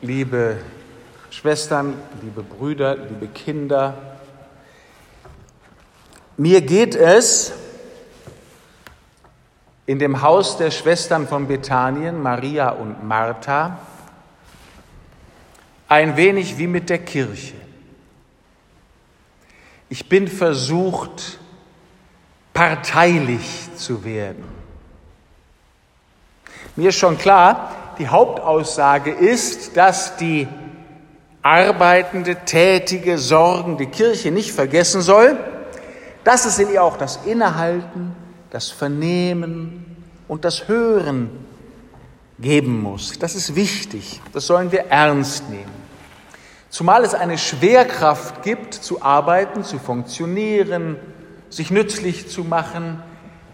[0.00, 0.58] liebe
[1.30, 3.94] Schwestern, liebe Brüder, liebe Kinder,
[6.36, 7.52] mir geht es
[9.86, 13.78] in dem Haus der Schwestern von Bethanien, Maria und Martha,
[15.88, 17.54] ein wenig wie mit der Kirche.
[19.88, 21.38] Ich bin versucht,
[22.52, 24.44] parteilich zu werden.
[26.76, 30.46] Mir ist schon klar, die Hauptaussage ist, dass die
[31.42, 35.36] arbeitende, tätige, sorgende Kirche nicht vergessen soll,
[36.24, 38.14] dass es in ihr auch das Innehalten,
[38.50, 41.30] das Vernehmen und das Hören
[42.38, 43.18] geben muss.
[43.18, 45.78] Das ist wichtig, das sollen wir ernst nehmen.
[46.70, 50.96] Zumal es eine Schwerkraft gibt, zu arbeiten, zu funktionieren,
[51.48, 53.02] sich nützlich zu machen,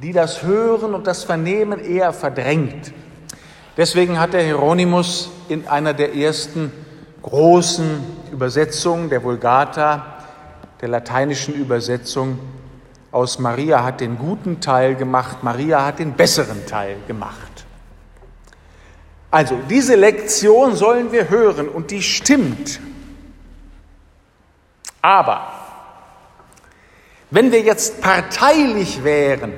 [0.00, 2.92] die das Hören und das Vernehmen eher verdrängt.
[3.80, 6.70] Deswegen hat der Hieronymus in einer der ersten
[7.22, 10.18] großen Übersetzungen der Vulgata,
[10.82, 12.38] der lateinischen Übersetzung
[13.10, 17.64] aus Maria hat den guten Teil gemacht, Maria hat den besseren Teil gemacht.
[19.30, 22.80] Also diese Lektion sollen wir hören und die stimmt.
[25.00, 25.52] Aber
[27.30, 29.54] wenn wir jetzt parteilich wären,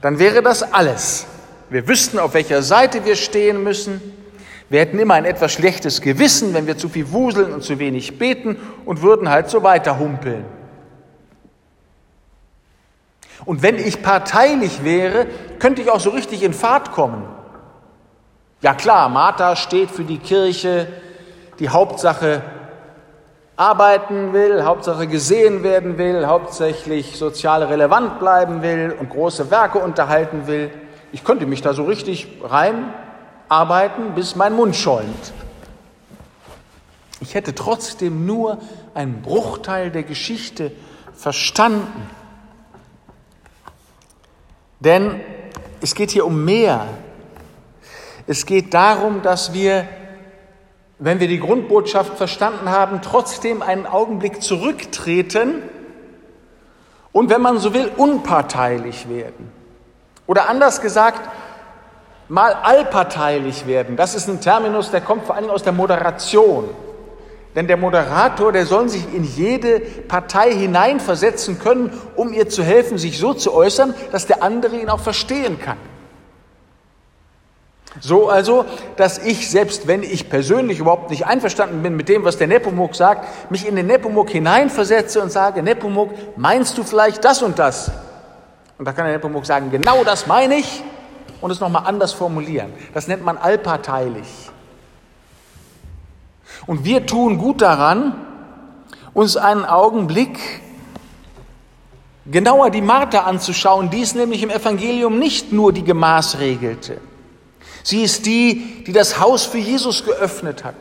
[0.00, 1.28] dann wäre das alles.
[1.74, 4.00] Wir wüssten, auf welcher Seite wir stehen müssen.
[4.68, 8.16] Wir hätten immer ein etwas schlechtes Gewissen, wenn wir zu viel wuseln und zu wenig
[8.16, 10.44] beten und würden halt so weiter humpeln.
[13.44, 15.26] Und wenn ich parteilich wäre,
[15.58, 17.24] könnte ich auch so richtig in Fahrt kommen.
[18.62, 20.86] Ja klar, Martha steht für die Kirche,
[21.58, 22.42] die Hauptsache
[23.56, 30.46] arbeiten will, Hauptsache gesehen werden will, hauptsächlich sozial relevant bleiben will und große Werke unterhalten
[30.46, 30.70] will.
[31.14, 35.32] Ich könnte mich da so richtig reinarbeiten, bis mein Mund schäumt.
[37.20, 38.58] Ich hätte trotzdem nur
[38.94, 40.72] einen Bruchteil der Geschichte
[41.14, 42.10] verstanden.
[44.80, 45.20] Denn
[45.80, 46.84] es geht hier um mehr.
[48.26, 49.86] Es geht darum, dass wir,
[50.98, 55.62] wenn wir die Grundbotschaft verstanden haben, trotzdem einen Augenblick zurücktreten
[57.12, 59.63] und, wenn man so will, unparteilich werden.
[60.26, 61.28] Oder anders gesagt,
[62.28, 63.96] mal allparteilich werden.
[63.96, 66.68] Das ist ein Terminus, der kommt vor allem aus der Moderation.
[67.54, 72.98] Denn der Moderator, der soll sich in jede Partei hineinversetzen können, um ihr zu helfen,
[72.98, 75.76] sich so zu äußern, dass der andere ihn auch verstehen kann.
[78.00, 78.64] So also,
[78.96, 82.96] dass ich, selbst wenn ich persönlich überhaupt nicht einverstanden bin mit dem, was der Nepomuk
[82.96, 87.92] sagt, mich in den Nepomuk hineinversetze und sage, Nepomuk, meinst du vielleicht das und das?
[88.78, 90.82] Und da kann der Nepomuk sagen, genau das meine ich
[91.40, 92.72] und es nochmal anders formulieren.
[92.92, 94.26] Das nennt man allparteilich.
[96.66, 98.14] Und wir tun gut daran,
[99.12, 100.38] uns einen Augenblick
[102.26, 107.00] genauer die Martha anzuschauen, die ist nämlich im Evangelium nicht nur die gemaßregelte.
[107.82, 110.76] Sie ist die, die das Haus für Jesus geöffnet hat.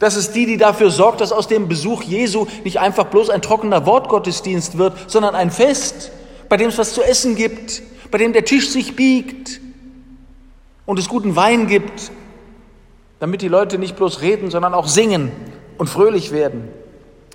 [0.00, 3.42] Das ist die, die dafür sorgt, dass aus dem Besuch Jesu nicht einfach bloß ein
[3.42, 6.10] trockener Wortgottesdienst wird, sondern ein Fest,
[6.52, 9.58] bei dem es was zu essen gibt, bei dem der Tisch sich biegt
[10.84, 12.12] und es guten Wein gibt,
[13.20, 15.32] damit die Leute nicht bloß reden, sondern auch singen
[15.78, 16.68] und fröhlich werden.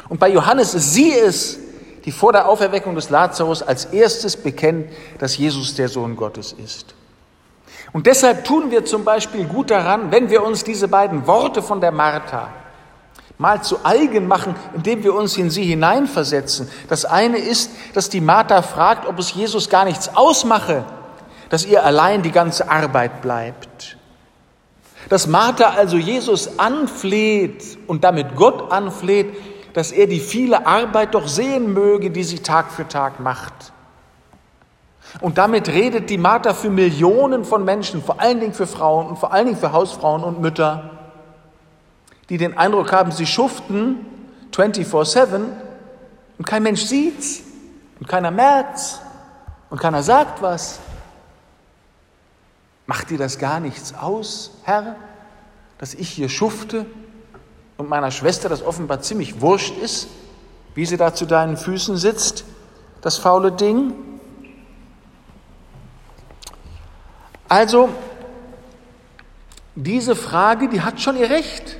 [0.07, 1.57] Und bei Johannes ist sie es,
[2.05, 6.93] die vor der Auferweckung des Lazarus als erstes bekennt, dass Jesus der Sohn Gottes ist.
[7.93, 11.81] Und deshalb tun wir zum Beispiel gut daran, wenn wir uns diese beiden Worte von
[11.81, 12.53] der Martha
[13.37, 16.69] mal zu eigen machen, indem wir uns in sie hineinversetzen.
[16.89, 20.85] Das eine ist, dass die Martha fragt, ob es Jesus gar nichts ausmache,
[21.49, 23.97] dass ihr allein die ganze Arbeit bleibt.
[25.09, 29.27] Dass Martha also Jesus anfleht und damit Gott anfleht,
[29.73, 33.53] dass er die viele Arbeit doch sehen möge, die sie Tag für Tag macht.
[35.21, 39.17] Und damit redet die Martha für Millionen von Menschen, vor allen Dingen für Frauen und
[39.17, 40.89] vor allen Dingen für Hausfrauen und Mütter,
[42.29, 44.05] die den Eindruck haben, sie schuften
[44.51, 45.45] 24-7
[46.37, 47.41] und kein Mensch sieht's
[47.99, 48.99] und keiner merkt's
[49.69, 50.79] und keiner sagt was.
[52.85, 54.95] Macht dir das gar nichts aus, Herr,
[55.77, 56.85] dass ich hier schufte
[57.77, 60.07] und meiner Schwester das offenbar ziemlich wurscht ist,
[60.73, 62.45] wie sie da zu deinen Füßen sitzt,
[63.01, 63.93] das faule Ding?
[67.49, 67.89] Also,
[69.75, 71.77] diese Frage, die hat schon ihr Recht.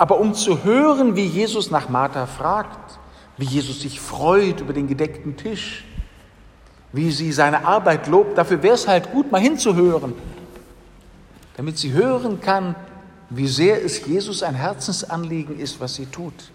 [0.00, 2.98] Aber um zu hören, wie Jesus nach Martha fragt,
[3.36, 5.84] wie Jesus sich freut über den gedeckten Tisch,
[6.90, 8.38] wie sie seine Arbeit lobt.
[8.38, 10.14] Dafür wäre es halt gut, mal hinzuhören.
[11.58, 12.74] damit sie hören kann,
[13.28, 16.50] wie sehr es Jesus ein Herzensanliegen ist, was sie tut,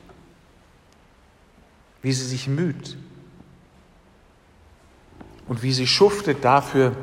[2.02, 2.98] wie sie sich müht
[5.48, 6.94] und wie sie schuftet dafür,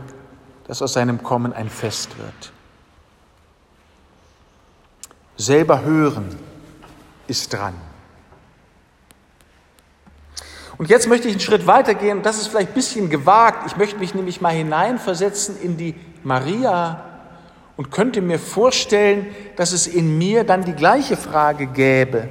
[0.67, 2.53] dass aus seinem Kommen ein Fest wird.
[5.43, 6.29] Selber hören
[7.27, 7.75] ist dran.
[10.79, 13.67] Und jetzt möchte ich einen Schritt weitergehen, das ist vielleicht ein bisschen gewagt.
[13.67, 17.05] Ich möchte mich nämlich mal hineinversetzen in die Maria
[17.77, 22.29] und könnte mir vorstellen, dass es in mir dann die gleiche Frage gäbe.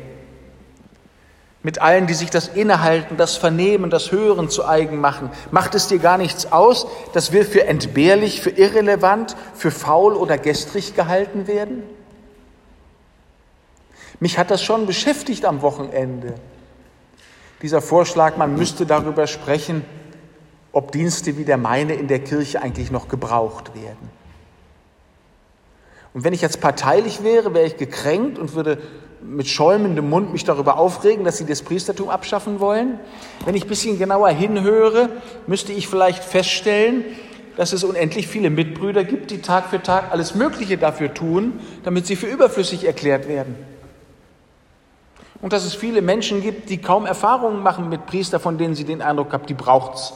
[1.63, 5.29] Mit allen, die sich das Innehalten, das Vernehmen, das Hören zu eigen machen.
[5.51, 10.37] Macht es dir gar nichts aus, dass wir für entbehrlich, für irrelevant, für faul oder
[10.37, 11.83] gestrig gehalten werden?
[14.21, 16.35] Mich hat das schon beschäftigt am Wochenende.
[17.63, 19.83] Dieser Vorschlag, man müsste darüber sprechen,
[20.71, 24.12] ob Dienste wie der meine in der Kirche eigentlich noch gebraucht werden.
[26.13, 28.77] Und wenn ich jetzt parteilich wäre, wäre ich gekränkt und würde
[29.23, 33.00] mit schäumendem Mund mich darüber aufregen, dass sie das Priestertum abschaffen wollen.
[33.45, 35.09] Wenn ich ein bisschen genauer hinhöre,
[35.47, 37.06] müsste ich vielleicht feststellen,
[37.57, 42.06] dass es unendlich viele Mitbrüder gibt, die Tag für Tag alles Mögliche dafür tun, damit
[42.06, 43.56] sie für überflüssig erklärt werden.
[45.41, 48.83] Und dass es viele Menschen gibt, die kaum Erfahrungen machen mit Priester, von denen sie
[48.83, 50.13] den Eindruck haben, die braucht's.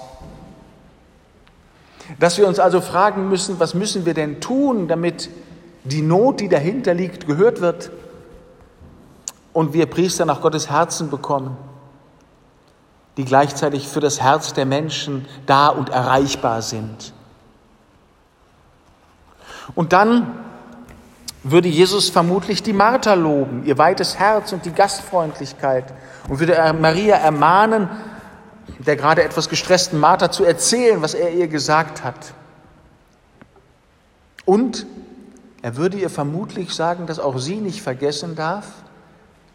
[2.19, 5.29] Dass wir uns also fragen müssen, was müssen wir denn tun, damit
[5.83, 7.89] die Not, die dahinter liegt, gehört wird
[9.53, 11.57] und wir Priester nach Gottes Herzen bekommen,
[13.17, 17.13] die gleichzeitig für das Herz der Menschen da und erreichbar sind.
[19.73, 20.45] Und dann
[21.47, 25.93] würde Jesus vermutlich die Martha loben, ihr weites Herz und die Gastfreundlichkeit
[26.27, 27.87] und würde Maria ermahnen,
[28.79, 32.33] der gerade etwas gestressten Martha zu erzählen, was er ihr gesagt hat.
[34.43, 34.87] Und
[35.61, 38.65] er würde ihr vermutlich sagen, dass auch sie nicht vergessen darf,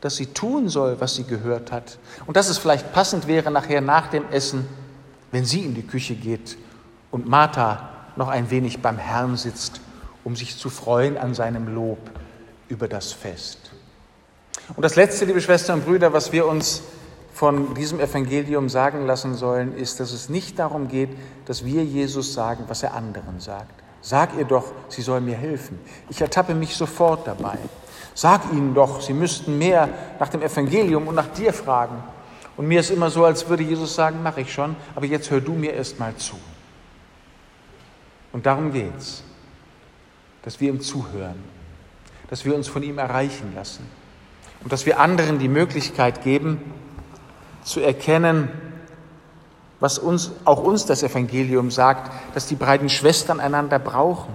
[0.00, 1.98] dass sie tun soll, was sie gehört hat.
[2.24, 4.64] Und dass es vielleicht passend wäre nachher nach dem Essen,
[5.32, 6.56] wenn sie in die Küche geht
[7.10, 9.80] und Martha noch ein wenig beim Herrn sitzt
[10.24, 11.98] um sich zu freuen an seinem Lob
[12.68, 13.72] über das Fest.
[14.76, 16.82] Und das Letzte, liebe Schwestern und Brüder, was wir uns
[17.32, 21.10] von diesem Evangelium sagen lassen sollen, ist, dass es nicht darum geht,
[21.46, 23.72] dass wir Jesus sagen, was er anderen sagt.
[24.02, 25.78] Sag ihr doch, sie soll mir helfen.
[26.08, 27.58] Ich ertappe mich sofort dabei.
[28.14, 29.88] Sag ihnen doch, sie müssten mehr
[30.18, 32.02] nach dem Evangelium und nach dir fragen.
[32.56, 35.40] Und mir ist immer so, als würde Jesus sagen, mache ich schon, aber jetzt hör
[35.40, 36.36] du mir erst mal zu.
[38.32, 39.24] Und darum geht's
[40.42, 41.42] dass wir ihm zuhören,
[42.28, 43.86] dass wir uns von ihm erreichen lassen
[44.62, 46.60] und dass wir anderen die Möglichkeit geben,
[47.64, 48.48] zu erkennen,
[49.80, 54.32] was uns, auch uns das Evangelium sagt, dass die beiden Schwestern einander brauchen.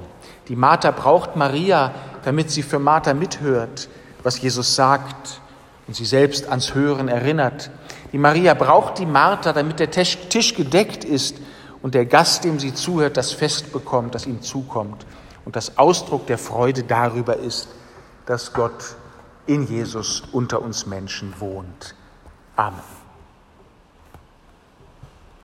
[0.48, 1.94] Die Martha braucht Maria,
[2.24, 3.88] damit sie für Martha mithört,
[4.24, 5.42] was Jesus sagt
[5.88, 7.70] und sie selbst ans Hören erinnert.
[8.12, 11.38] Die Maria braucht die Martha, damit der Tisch gedeckt ist
[11.82, 15.06] und der Gast, dem sie zuhört, das Fest bekommt, das ihm zukommt
[15.46, 17.70] und das Ausdruck der Freude darüber ist,
[18.26, 18.96] dass Gott
[19.46, 21.96] in Jesus unter uns Menschen wohnt.
[22.56, 22.95] Amen.